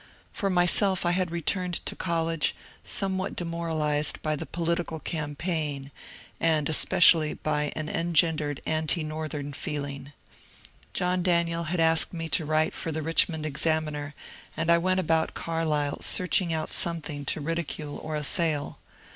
For 0.33 0.49
myself 0.49 1.05
I 1.05 1.11
had 1.11 1.29
returned 1.29 1.75
to 1.85 1.95
college 1.95 2.55
somewhat 2.83 3.35
demoralized 3.35 4.19
by 4.23 4.35
the 4.35 4.47
political 4.47 4.99
campaign, 4.99 5.91
and 6.39 6.67
especially 6.67 7.35
by 7.35 7.71
an 7.75 7.87
engendered 7.87 8.63
anti 8.65 9.03
northern 9.03 9.53
feeling. 9.53 10.11
John 10.95 11.21
Daniel 11.21 11.65
had 11.65 11.79
asked 11.79 12.13
me 12.15 12.27
to 12.29 12.45
write 12.45 12.73
for 12.73 12.91
the 12.91 13.01
'^ 13.01 13.05
Richmond 13.05 13.45
Examiner," 13.45 14.15
and 14.57 14.71
I 14.71 14.79
went 14.79 14.99
about 14.99 15.35
Carlisle 15.35 16.01
search 16.01 16.41
ing 16.41 16.51
out 16.51 16.73
something 16.73 17.23
to 17.25 17.39
ridicule 17.39 17.99
or 17.99 18.15
assail. 18.15 18.79